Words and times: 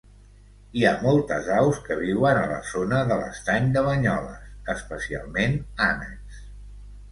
Hi 0.77 0.85
ha 0.85 0.93
moltes 1.01 1.49
aus 1.57 1.81
que 1.89 1.97
viuen 1.99 2.39
a 2.39 2.47
la 2.53 2.57
zona 2.71 3.03
de 3.13 3.19
l'estany 3.21 3.69
de 3.77 3.85
Banyoles, 3.91 4.51
especialment 4.77 5.57
ànecs. 5.93 6.45